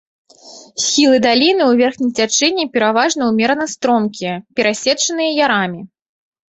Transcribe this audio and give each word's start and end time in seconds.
Схілы 0.83 1.17
даліны 1.25 1.63
ў 1.71 1.83
верхнім 1.83 2.09
цячэнні 2.21 2.65
пераважна 2.79 3.21
ўмерана 3.35 3.65
стромкія, 3.75 4.33
перасечаныя 4.59 5.31
ярамі. 5.47 5.81